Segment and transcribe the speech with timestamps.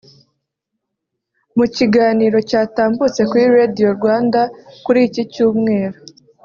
[1.57, 4.41] mu kiganiro cyatambutse kuri Radio Rwanda
[4.83, 5.97] kuri iki cyumweru